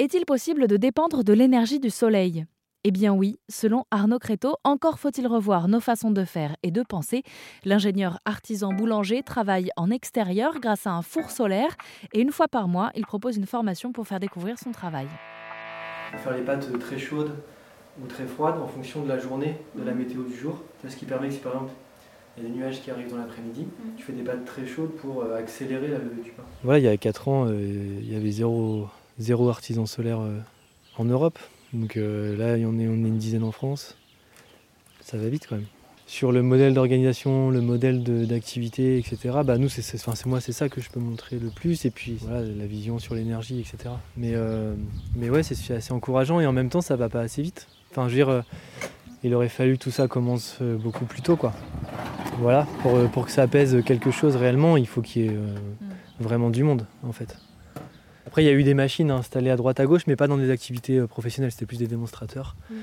[0.00, 2.46] Est-il possible de dépendre de l'énergie du soleil?
[2.84, 6.84] Eh bien oui, selon Arnaud Créteau, encore faut-il revoir nos façons de faire et de
[6.84, 7.24] penser.
[7.64, 11.76] L'ingénieur artisan boulanger travaille en extérieur grâce à un four solaire
[12.12, 15.08] et une fois par mois, il propose une formation pour faire découvrir son travail.
[16.18, 17.34] Faire les pâtes très chaudes
[18.00, 20.62] ou très froides en fonction de la journée, de la météo du jour.
[20.80, 21.72] C'est ce qui permet que si par exemple
[22.36, 23.96] il y a des nuages qui arrivent dans l'après-midi, mm.
[23.96, 26.44] tu fais des pâtes très chaudes pour euh, accélérer la levée du pain.
[26.62, 28.86] Voilà, il y a 4 ans, euh, il y avait zéro,
[29.18, 30.38] zéro artisan solaire euh,
[30.96, 31.38] en Europe.
[31.72, 33.96] Donc euh, là, on est, on est une dizaine en France.
[35.00, 35.66] Ça va vite quand même.
[36.06, 40.80] Sur le modèle d'organisation, le modèle d'activité, etc., bah nous, c'est moi, c'est ça que
[40.80, 41.84] je peux montrer le plus.
[41.84, 43.94] Et puis, voilà, la vision sur l'énergie, etc.
[44.16, 44.74] Mais, euh,
[45.16, 47.66] mais ouais, c'est assez encourageant et en même temps, ça va pas assez vite.
[47.90, 48.42] Enfin, je veux dire,
[49.22, 51.52] il aurait fallu que tout ça commence beaucoup plus tôt, quoi.
[52.38, 55.58] Voilà, pour, pour que ça pèse quelque chose réellement, il faut qu'il y ait mm.
[56.20, 57.36] vraiment du monde, en fait.
[58.28, 60.36] Après, il y a eu des machines installées à droite à gauche, mais pas dans
[60.36, 62.56] des activités euh, professionnelles, c'était plus des démonstrateurs.
[62.68, 62.74] Mm.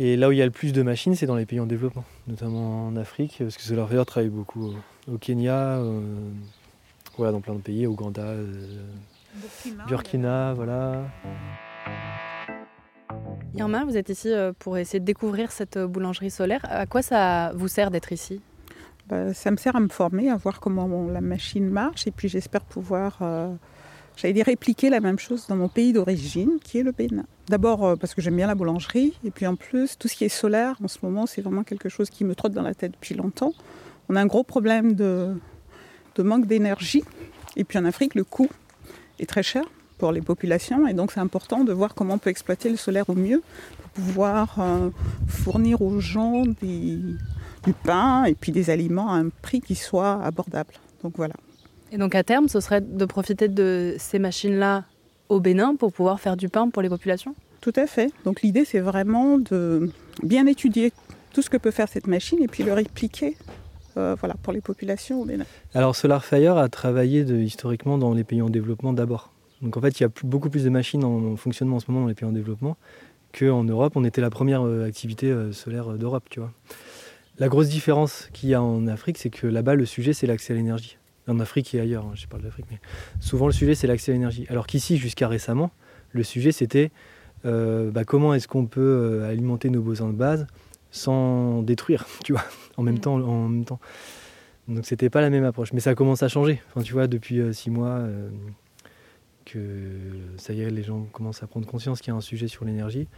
[0.00, 1.64] Et là où il y a le plus de machines, c'est dans les pays en
[1.64, 4.74] développement, notamment en Afrique, parce que Solar travaille beaucoup
[5.10, 6.02] au, Kenya, euh,
[7.16, 8.84] voilà, dans plein de pays, Ouganda, euh,
[9.88, 11.06] Burkina, voilà.
[13.54, 16.60] Irma, vous êtes ici pour essayer de découvrir cette boulangerie solaire.
[16.68, 18.42] À quoi ça vous sert d'être ici?
[19.06, 22.28] Bah, Ça me sert à me former, à voir comment la machine marche, et puis
[22.28, 23.22] j'espère pouvoir
[24.16, 27.24] J'allais dire répliquer la même chose dans mon pays d'origine, qui est le Bénin.
[27.48, 30.24] D'abord euh, parce que j'aime bien la boulangerie, et puis en plus, tout ce qui
[30.24, 32.92] est solaire, en ce moment, c'est vraiment quelque chose qui me trotte dans la tête
[32.92, 33.52] depuis longtemps.
[34.08, 35.34] On a un gros problème de,
[36.18, 37.04] manque d'énergie,
[37.56, 38.48] et puis en Afrique, le coût
[39.18, 39.64] est très cher
[39.98, 43.08] pour les populations, et donc c'est important de voir comment on peut exploiter le solaire
[43.08, 43.42] au mieux
[43.82, 44.90] pour pouvoir euh,
[45.28, 47.16] fournir aux gens du
[47.84, 50.74] pain et puis des aliments à un prix qui soit abordable.
[51.02, 51.34] Donc voilà.
[51.92, 54.84] Et donc à terme, ce serait de profiter de ces machines-là
[55.28, 57.34] au Bénin pour pouvoir faire du pain pour les populations?
[57.60, 58.10] Tout à fait.
[58.24, 59.90] Donc l'idée, c'est vraiment de
[60.22, 60.92] bien étudier
[61.34, 63.36] tout ce que peut faire cette machine et puis le répliquer
[63.98, 65.44] euh, voilà, pour les populations au Bénin.
[65.74, 69.30] Alors SolarFire a travaillé de, historiquement dans les pays en développement d'abord.
[69.60, 72.04] Donc en fait, il y a beaucoup plus de machines en, fonctionnement en ce moment
[72.04, 72.78] dans les pays en développement
[73.38, 73.92] qu'en Europe.
[73.96, 76.52] On était la première euh, activité euh, solaire d'Europe, tu vois.
[77.38, 80.54] La grosse différence qu'il y a en Afrique, c'est que là-bas, le sujet, c'est l'accès
[80.54, 80.96] à l'énergie
[81.32, 82.78] en Afrique et ailleurs, hein, je parle d'Afrique, mais
[83.20, 84.46] souvent le sujet c'est l'accès à l'énergie.
[84.48, 85.70] Alors qu'ici, jusqu'à récemment,
[86.12, 86.90] le sujet c'était
[87.44, 90.46] euh, bah, comment est-ce qu'on peut euh, alimenter nos besoins de base
[90.90, 92.44] sans détruire, tu vois,
[92.76, 93.00] en même mm.
[93.00, 93.14] temps.
[93.14, 93.80] En même temps.
[94.68, 96.62] Donc c'était pas la même approche, mais ça commence à changer.
[96.68, 98.00] Enfin, tu vois, depuis euh, six mois
[99.44, 99.58] que
[100.36, 102.64] ça y est, les gens commencent à prendre conscience qu'il y a un sujet sur
[102.64, 103.08] l'énergie.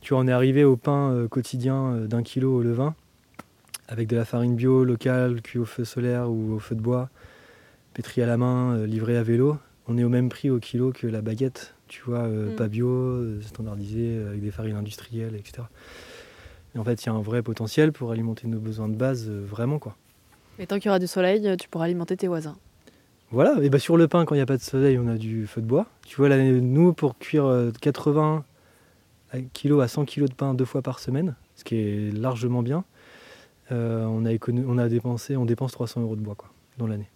[0.00, 2.94] Tu vois, on est arrivé au pain quotidien d'un kilo au levain
[3.88, 7.08] avec de la farine bio locale, cuit au feu solaire ou au feu de bois,
[7.94, 9.56] pétri à la main, euh, livré à vélo.
[9.86, 12.56] On est au même prix au kilo que la baguette, tu vois, euh, mm.
[12.56, 15.62] pas bio, euh, standardisé, avec des farines industrielles, etc.
[16.74, 19.28] Et en fait, il y a un vrai potentiel pour alimenter nos besoins de base,
[19.28, 19.96] vraiment, quoi.
[20.58, 22.56] Et tant qu'il y aura du soleil, tu pourras alimenter tes voisins.
[23.30, 25.16] Voilà, et bah sur le pain, quand il n'y a pas de soleil, on a
[25.16, 25.86] du feu de bois.
[26.06, 28.44] Tu vois, là, nous, pour cuire 80
[29.54, 32.84] kg à 100 kg de pain deux fois par semaine, ce qui est largement bien,
[33.72, 34.30] euh, on, a
[34.66, 37.08] on a dépensé, on dépense 300 euros de bois quoi, dans l'année.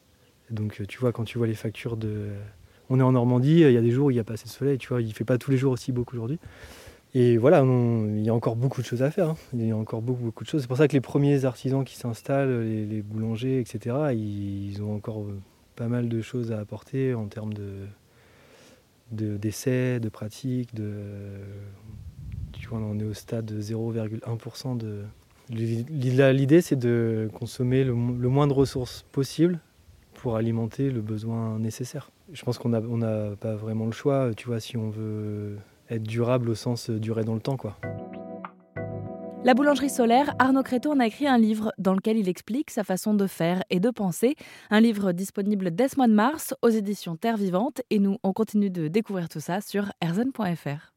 [0.52, 2.28] Donc euh, tu vois, quand tu vois les factures de...
[2.90, 4.44] On est en Normandie, il y a des jours où il n'y a pas assez
[4.44, 6.38] de soleil, tu vois, il ne fait pas tous les jours aussi beau qu'aujourd'hui.
[7.14, 9.30] Et voilà, il y a encore beaucoup de choses à faire.
[9.30, 9.36] Hein.
[9.52, 10.62] Il y a encore beaucoup, beaucoup de choses.
[10.62, 15.22] C'est pour ça que les premiers artisans qui s'installent, les, boulangers, etc., ils, ont encore
[15.22, 15.40] euh,
[15.76, 17.86] pas mal de choses à apporter en termes de
[19.10, 20.70] d'essais, de, pratiques.
[22.52, 25.02] Tu vois, on est au stade de 0,1% de,
[25.50, 29.60] L'idée, c'est de consommer le, moins de ressources possible
[30.22, 32.12] pour alimenter le besoin nécessaire.
[32.32, 35.58] Je pense qu'on n'a pas vraiment le choix, tu vois, si on veut
[35.90, 37.76] être durable au sens durer dans le temps, quoi.
[39.44, 42.84] La boulangerie solaire, Arnaud Créteau en a écrit un livre dans lequel il explique sa
[42.84, 44.36] façon de faire et de penser.
[44.70, 47.82] Un livre disponible dès ce mois de mars aux éditions Terre Vivante.
[47.90, 50.91] Et nous, on continue de découvrir tout ça sur erzen.fr.